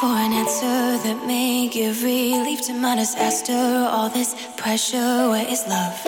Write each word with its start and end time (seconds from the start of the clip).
for 0.00 0.06
an 0.06 0.32
answer 0.32 0.96
that 1.04 1.26
may 1.26 1.68
give 1.68 2.02
relief 2.02 2.62
to 2.62 2.72
my 2.72 2.96
disaster. 2.96 3.52
All 3.94 4.08
this 4.08 4.34
pressure, 4.56 5.28
where 5.28 5.46
is 5.46 5.62
love? 5.68 5.98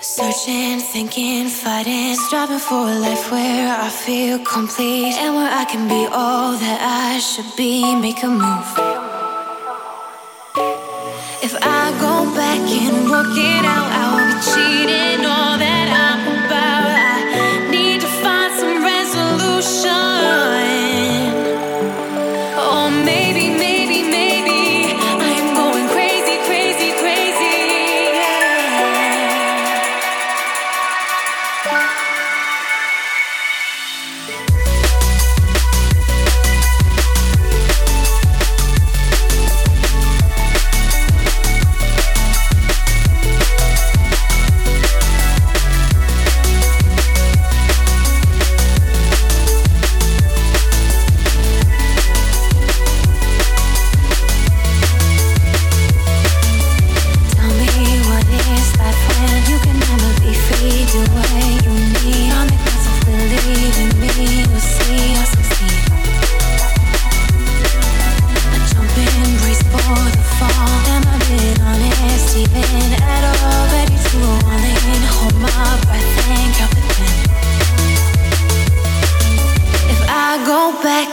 Searching, 0.00 0.80
thinking, 0.80 1.48
fighting, 1.48 2.14
striving 2.14 2.58
for 2.58 2.88
a 2.94 2.98
life 3.06 3.30
where 3.30 3.68
I 3.68 3.90
feel 3.90 4.38
complete 4.38 5.16
and 5.22 5.34
where 5.36 5.52
I 5.52 5.66
can 5.66 5.86
be 5.86 6.02
all 6.10 6.52
that 6.64 6.80
I 6.80 7.18
should 7.18 7.52
be. 7.58 7.94
Make 7.94 8.22
a 8.22 8.30
move. 8.42 8.70
If 11.46 11.54
I 11.60 11.82
go 12.06 12.14
back 12.40 12.64
and 12.82 13.10
work 13.10 13.36
it 13.36 13.64
out, 13.76 13.90
I'll 14.00 14.16
be 14.24 14.36
cheating 14.48 15.26
all 15.26 15.58
that. 15.58 15.77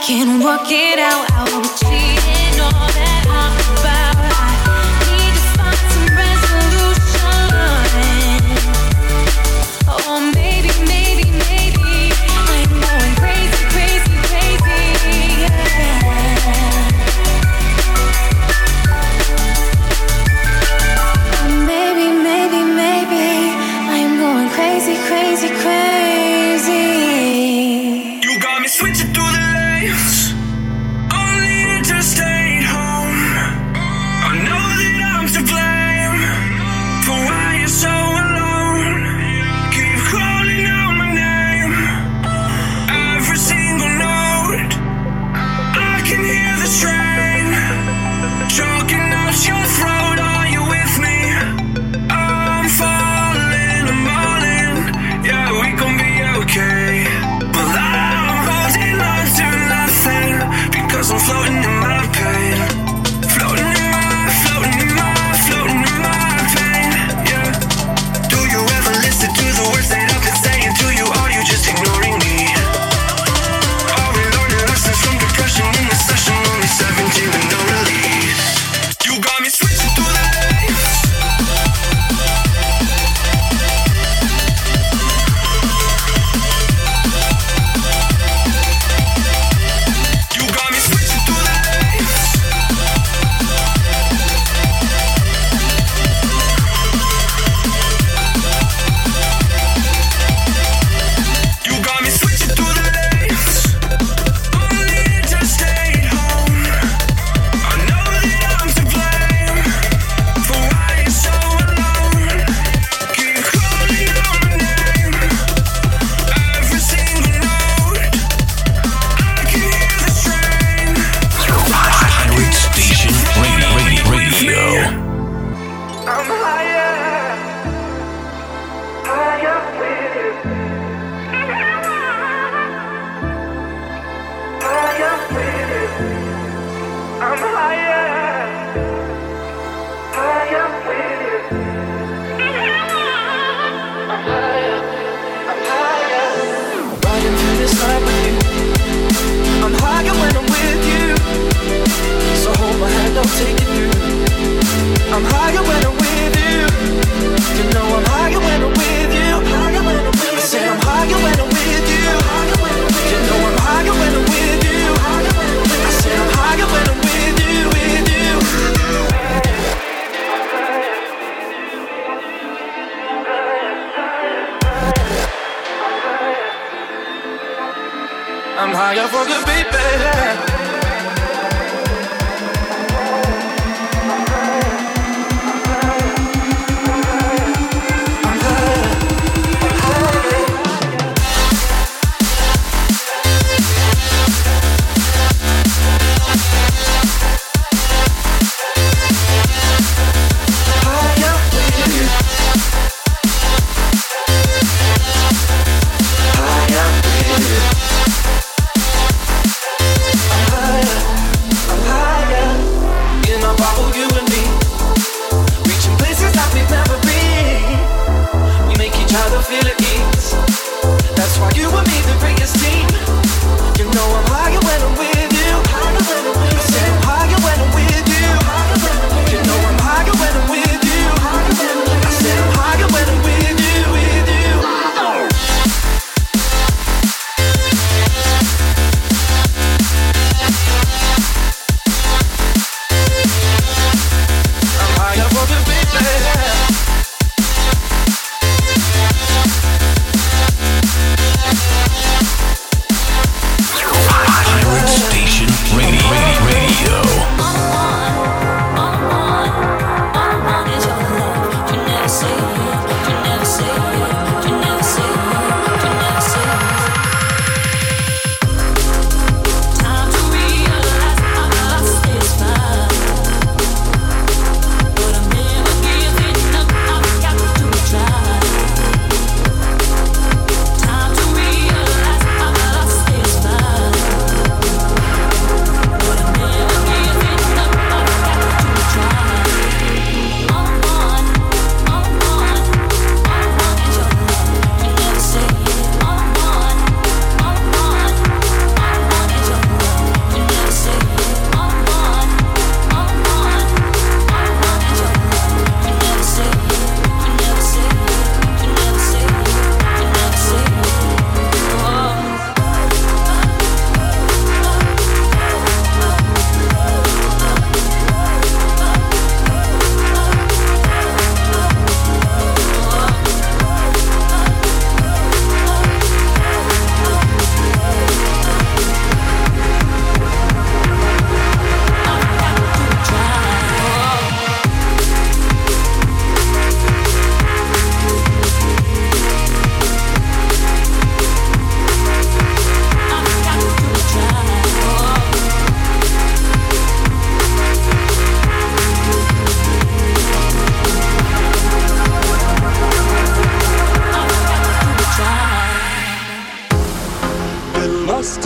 Can 0.06 0.40
work 0.40 0.70
it 0.70 1.00
out. 1.00 1.35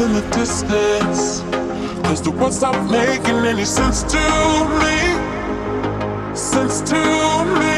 In 0.03 0.13
the 0.15 0.23
distance. 0.31 1.43
Cause 2.07 2.23
the 2.23 2.31
words 2.31 2.57
stop 2.57 2.77
making 2.91 3.45
any 3.45 3.65
sense 3.65 4.03
to 4.05 4.25
me. 4.81 4.99
Sense 6.35 6.81
to 6.91 7.01
me. 7.61 7.77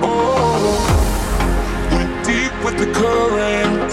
Oh, 0.00 0.56
went 1.92 2.12
deep 2.24 2.52
with 2.64 2.76
the 2.82 2.88
current. 3.00 3.90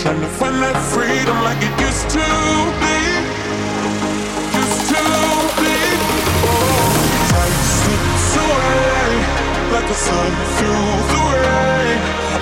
Trying 0.00 0.20
to 0.20 0.30
find 0.38 0.56
that 0.62 0.78
freedom 0.92 1.38
like 1.46 1.60
it 1.62 1.74
used 1.88 2.08
to 2.18 2.28
be. 2.82 2.98
Used 4.58 4.84
to 4.92 5.04
be. 5.60 5.78
Oh, 6.50 6.88
time 7.30 7.56
slips 7.78 8.30
away 8.42 9.06
like 9.72 9.86
the 9.86 9.98
sun 10.06 10.32
through 10.56 10.94
the 11.12 11.22
rain. 11.46 11.98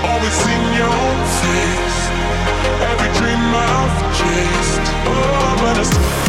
Always 0.08 0.38
in 0.54 0.64
your 0.80 1.02
face. 1.44 2.00
Every 2.90 3.10
dream 3.18 3.35
I've 3.56 3.98
chased. 4.18 4.86
Oh, 5.06 5.56
but 5.60 5.78
I 5.78 6.25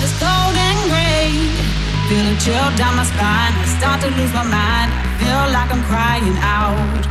into 0.00 0.14
cold 0.18 0.54
and 0.54 0.78
gray. 0.90 1.30
Feel 2.08 2.26
a 2.32 2.36
chill 2.38 2.68
down 2.76 2.96
my 2.96 3.04
spine. 3.04 3.54
I 3.54 3.66
start 3.78 4.00
to 4.02 4.10
lose 4.18 4.32
my 4.32 4.44
mind. 4.44 4.90
I 4.94 5.10
feel 5.18 5.44
like 5.52 5.70
I'm 5.74 5.82
crying 5.90 6.36
out. 6.38 7.02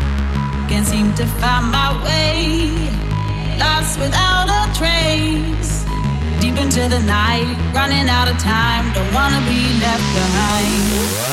Can't 0.70 0.86
seem 0.86 1.14
to 1.16 1.26
find 1.40 1.72
my 1.72 1.92
way. 2.04 2.72
Lost 3.60 4.00
without 4.00 4.48
a 4.48 4.64
trace. 4.80 5.86
Deep 6.40 6.58
into 6.58 6.88
the 6.88 7.00
night, 7.00 7.48
running 7.74 8.08
out 8.10 8.28
of 8.30 8.38
time. 8.38 8.94
Don't 8.94 9.14
wanna 9.14 9.42
be 9.48 9.62
left 9.84 10.08
behind. 10.16 11.28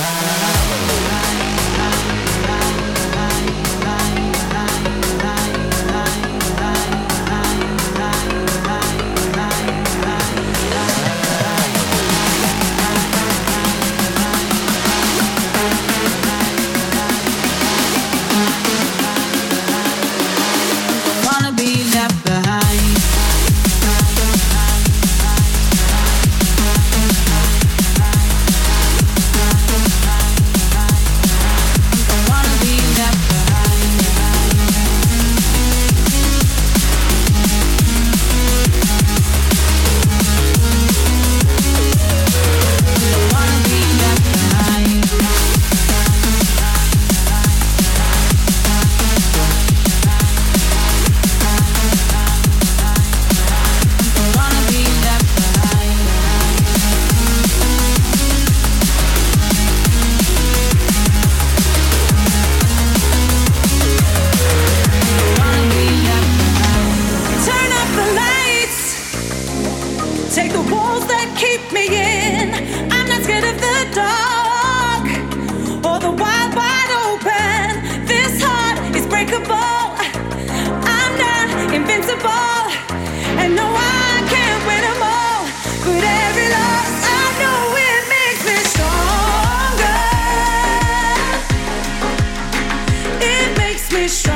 Swimming 94.06 94.33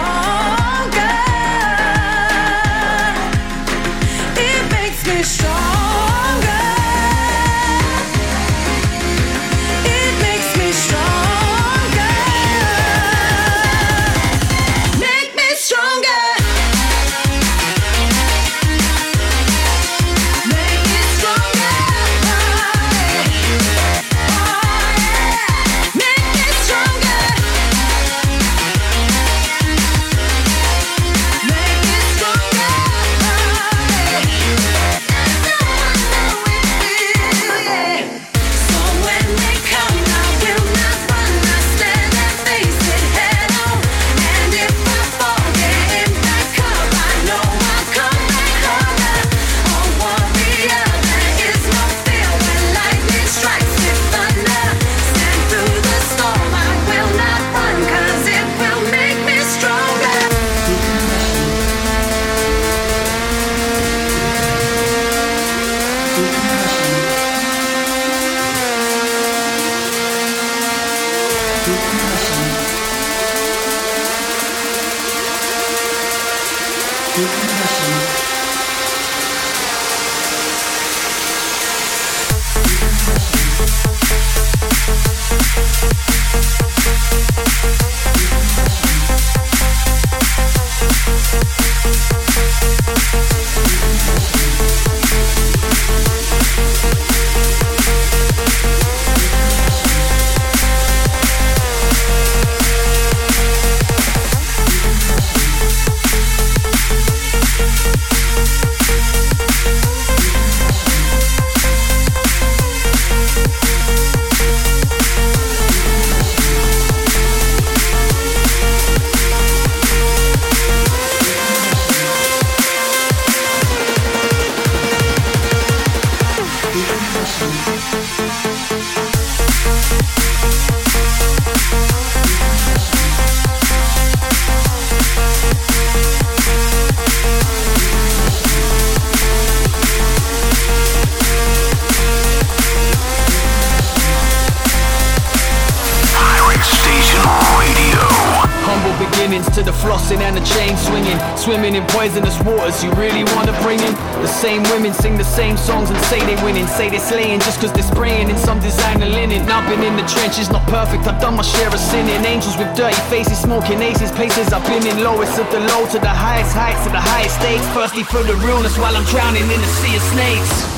poisonous 152.09 152.41
waters, 152.43 152.83
you 152.83 152.91
really 152.93 153.25
wanna 153.37 153.53
bring 153.61 153.79
in 153.81 153.93
the 154.23 154.27
same 154.27 154.63
women, 154.75 154.95
sing 154.95 155.19
the 155.19 155.25
same 155.25 155.57
songs 155.57 155.91
and 155.91 155.99
say 156.07 156.19
they 156.25 156.43
winning. 156.43 156.67
Say 156.67 156.89
they're 156.89 157.01
slaying 157.01 157.41
just 157.41 157.61
cause 157.61 157.73
they're 157.73 157.83
spraying 157.83 158.31
in 158.31 158.37
some 158.39 158.61
designer 158.61 159.07
linen. 159.07 159.43
I've 159.51 159.69
been 159.69 159.83
in 159.83 159.95
the 159.97 160.07
trenches, 160.09 160.51
not 160.51 160.67
perfect, 160.69 161.07
I've 161.07 161.21
done 161.21 161.37
my 161.37 161.43
share 161.43 161.69
of 161.69 161.79
sinning. 161.79 162.25
Angels 162.25 162.57
with 162.57 162.75
dirty 162.75 163.01
faces, 163.11 163.39
smoking 163.39 163.83
aces, 163.83 164.11
places 164.13 164.53
I've 164.53 164.67
been 164.67 164.87
in. 164.87 165.05
Lowest 165.05 165.39
of 165.39 165.51
the 165.51 165.61
low 165.61 165.87
to 165.93 165.99
the 165.99 166.09
highest 166.09 166.55
heights, 166.55 166.83
to 166.85 166.91
the 166.91 167.01
highest 167.01 167.37
stakes. 167.41 167.67
Firstly 167.75 168.05
for 168.05 168.23
the 168.23 168.37
realness 168.47 168.79
while 168.79 168.97
I'm 168.97 169.05
drowning 169.05 169.45
in 169.45 169.61
a 169.61 169.71
sea 169.81 169.97
of 169.97 170.03
snakes. 170.03 170.78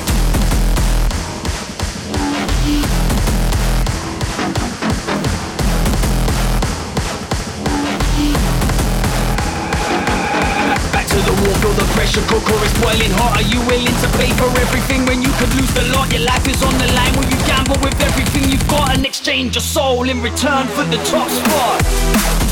Pressure 12.11 12.27
cooker 12.29 12.65
is 12.65 12.73
boiling 12.81 13.11
hot 13.13 13.37
Are 13.37 13.49
you 13.49 13.61
willing 13.67 13.97
to 14.03 14.09
pay 14.19 14.31
for 14.35 14.49
everything 14.61 15.07
when 15.07 15.23
you 15.23 15.31
could 15.39 15.53
lose 15.55 15.73
the 15.75 15.83
lot? 15.95 16.11
Your 16.13 16.23
life 16.23 16.47
is 16.49 16.63
on 16.63 16.77
the 16.79 16.93
line 16.93 17.15
Will 17.17 17.31
you 17.31 17.39
gamble 17.47 17.79
with 17.83 18.01
everything 18.01 18.51
you've 18.51 18.67
got 18.69 18.95
And 18.97 19.07
exchange 19.07 19.55
your 19.55 19.63
soul 19.63 20.09
in 20.09 20.21
return 20.21 20.67
for 20.69 20.85
the 20.85 20.97
top 21.05 21.29
spot? 21.31 22.50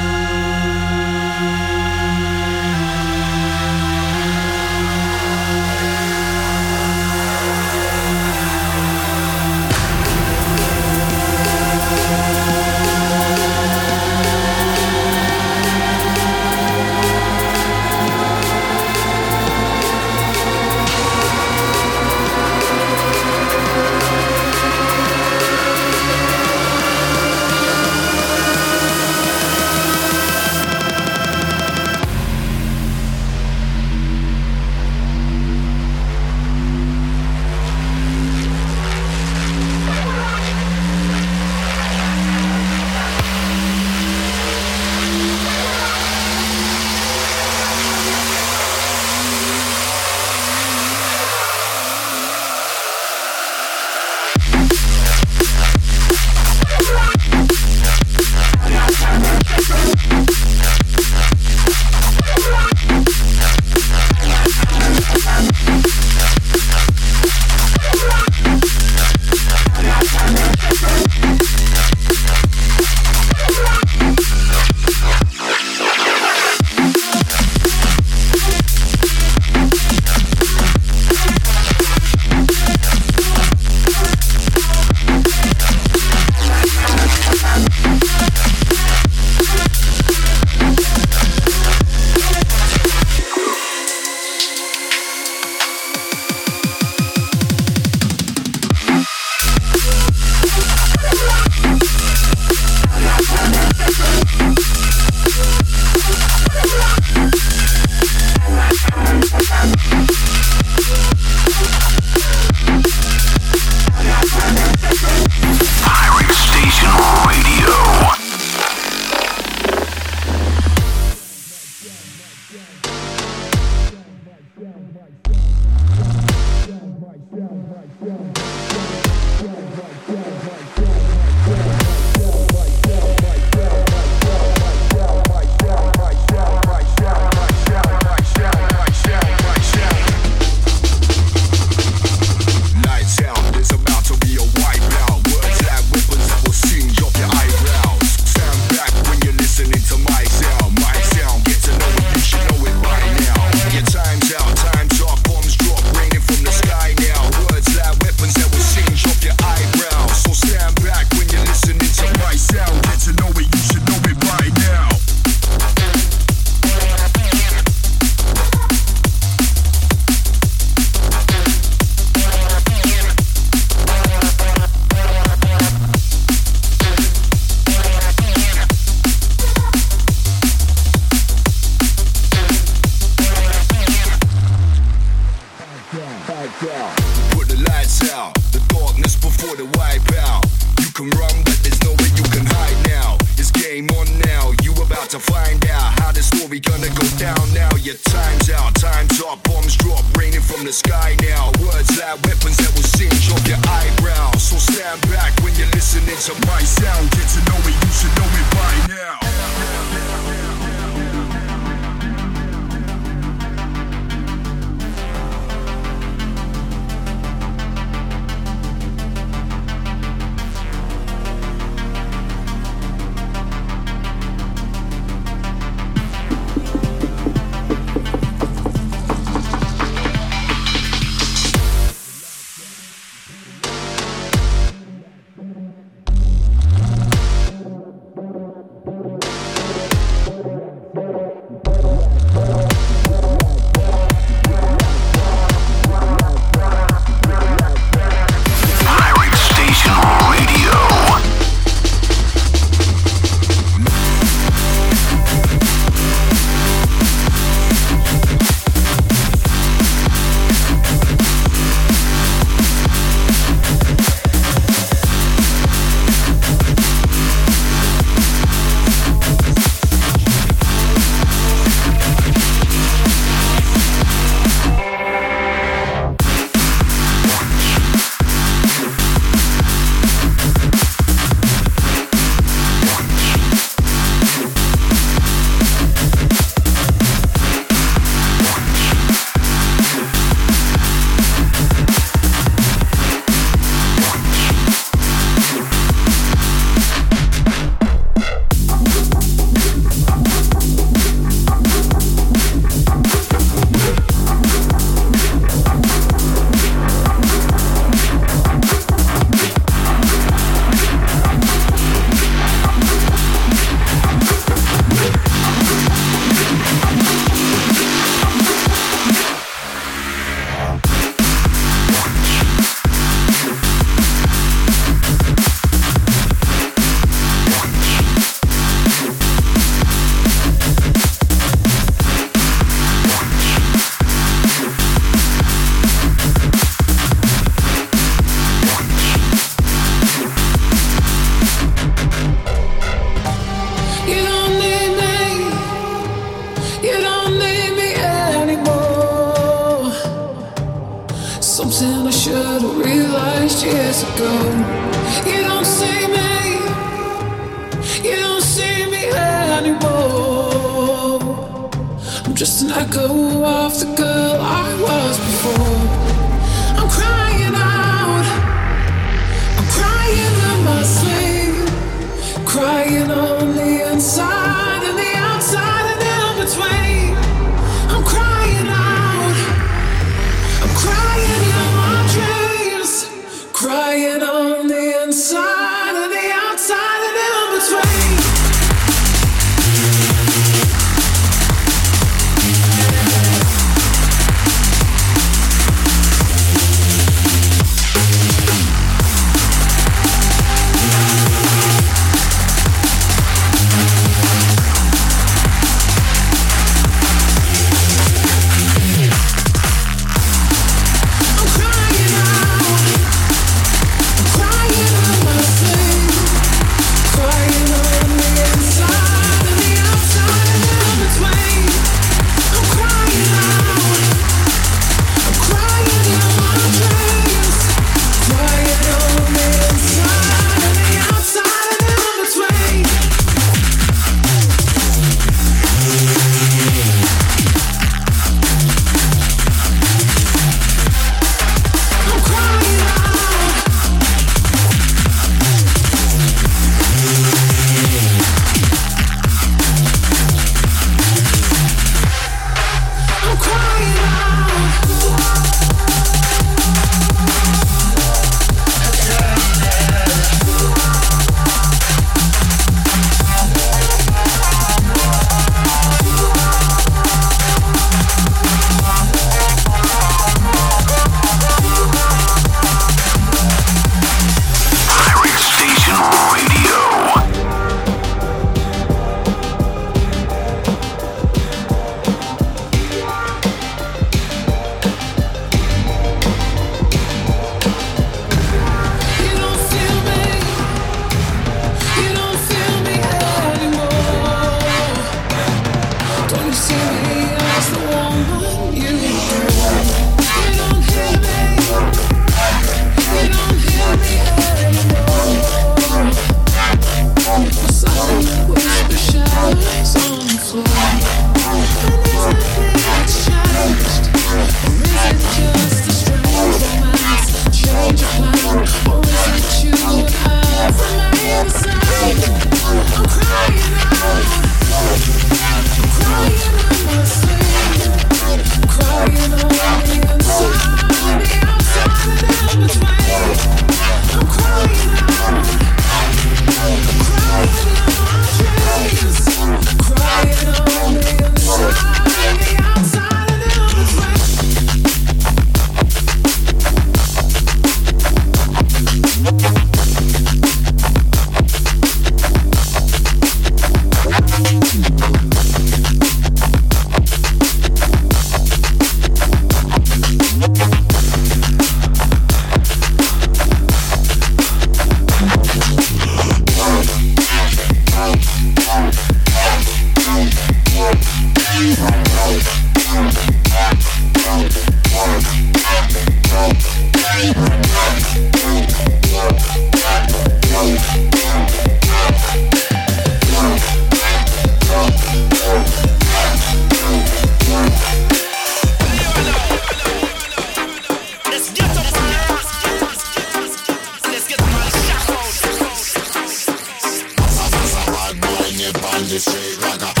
this 599.11 599.59
like 599.59 599.81
a. 599.81 600.00